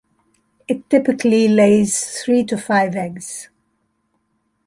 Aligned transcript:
It 0.67 0.89
typically 0.89 1.47
lays 1.47 2.23
three 2.23 2.43
to 2.45 2.57
five 2.57 2.95
eggs. 2.95 3.49